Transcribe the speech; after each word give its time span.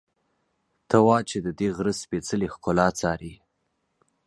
ته 0.89 0.97
وا 1.07 1.17
چې 1.29 1.37
ددې 1.45 1.67
غره 1.75 1.93
سپېڅلې 2.01 2.47
ښکلا 2.53 2.87
څاري. 2.99 3.33